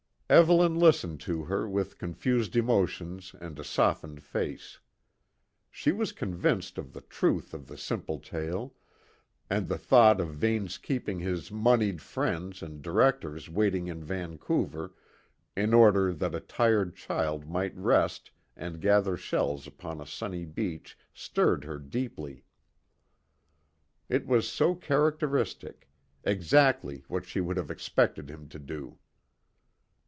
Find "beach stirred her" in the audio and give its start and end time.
20.45-21.77